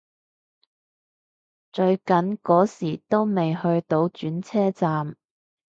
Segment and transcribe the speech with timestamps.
[1.71, 5.15] 最急嗰時都未去到轉車站